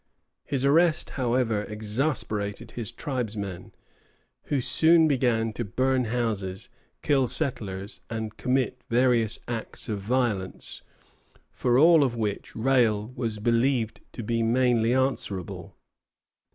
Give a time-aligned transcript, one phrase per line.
[0.43, 3.71] His arrest, however, exasperated his tribesmen,
[4.45, 6.69] who soon began to burn houses,
[7.03, 10.81] kill settlers, and commit various acts of violence,
[11.51, 15.75] for all of which Rale was believed to be mainly answerable.